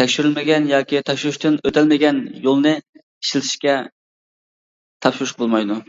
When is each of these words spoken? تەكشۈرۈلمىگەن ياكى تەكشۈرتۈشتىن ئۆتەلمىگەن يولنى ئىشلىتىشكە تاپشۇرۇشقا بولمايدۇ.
تەكشۈرۈلمىگەن 0.00 0.68
ياكى 0.72 1.00
تەكشۈرتۈشتىن 1.08 1.58
ئۆتەلمىگەن 1.70 2.20
يولنى 2.44 2.76
ئىشلىتىشكە 2.78 3.76
تاپشۇرۇشقا 5.08 5.42
بولمايدۇ. 5.44 5.82